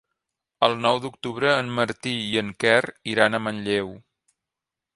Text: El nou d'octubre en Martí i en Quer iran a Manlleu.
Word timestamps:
El 0.67 0.77
nou 0.85 1.01
d'octubre 1.03 1.51
en 1.63 1.69
Martí 1.79 2.13
i 2.29 2.39
en 2.43 2.51
Quer 2.65 2.81
iran 3.15 3.37
a 3.37 3.43
Manlleu. 3.49 3.93